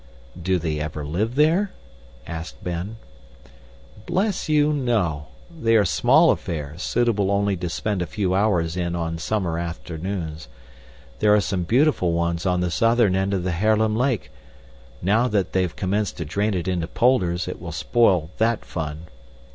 [0.41, 1.73] "Do they ever live there?"
[2.25, 2.95] asked Ben.
[4.07, 5.27] "Bless you, no!
[5.55, 10.47] They are small affairs, suitable only to spend a few hours in on summer afternoons.
[11.19, 14.31] There are some beautiful ones on the southern end of the Haarlem Lake
[15.03, 19.03] now that they've commenced to drain it into polders, it will spoil THAT fun.